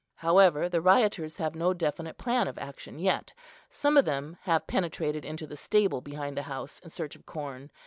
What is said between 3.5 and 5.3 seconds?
Some of them have penetrated